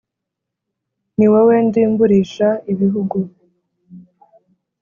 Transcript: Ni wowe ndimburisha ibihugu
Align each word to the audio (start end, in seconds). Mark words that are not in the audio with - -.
Ni 1.17 1.27
wowe 1.31 1.55
ndimburisha 1.67 2.47
ibihugu 2.71 3.17